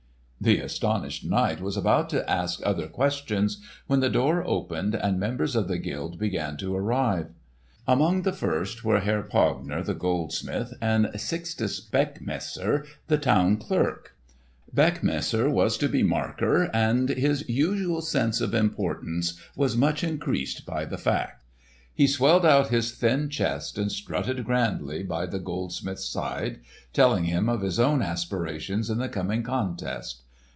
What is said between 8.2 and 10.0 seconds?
the first were Herr Pogner the